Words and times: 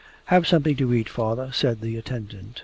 'Have 0.25 0.47
something 0.47 0.75
to 0.77 0.95
eat, 0.95 1.07
Father,' 1.07 1.51
said 1.53 1.81
the 1.81 1.95
attendant. 1.95 2.59